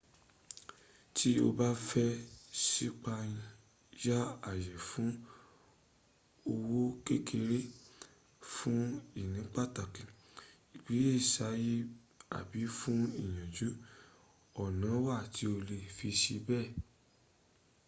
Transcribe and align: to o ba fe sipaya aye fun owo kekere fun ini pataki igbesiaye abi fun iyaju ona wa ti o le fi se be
to 1.15 1.29
o 1.45 1.47
ba 1.57 1.69
fe 1.87 2.05
sipaya 2.65 4.17
aye 4.51 4.73
fun 4.89 5.09
owo 6.53 6.81
kekere 7.05 7.59
fun 8.53 8.81
ini 9.21 9.41
pataki 9.55 10.03
igbesiaye 10.75 11.75
abi 12.37 12.61
fun 12.77 13.01
iyaju 13.25 13.69
ona 14.63 14.91
wa 15.05 15.17
ti 15.33 15.43
o 15.53 15.55
le 15.67 15.77
fi 15.95 16.09
se 16.21 16.35
be 16.45 16.59